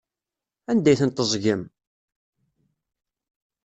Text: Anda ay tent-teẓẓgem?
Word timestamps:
Anda 0.71 0.89
ay 0.91 0.97
tent-teẓẓgem? 0.99 1.61